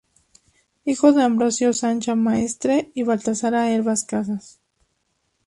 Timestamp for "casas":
4.03-4.59